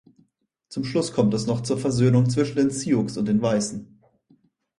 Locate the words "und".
3.19-3.27